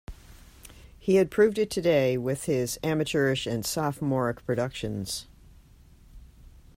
He 0.97 1.17
had 1.17 1.29
proved 1.29 1.59
it 1.59 1.69
today, 1.69 2.17
with 2.17 2.45
his 2.45 2.79
amateurish 2.83 3.45
and 3.45 3.63
sophomoric 3.63 4.43
productions. 4.47 5.27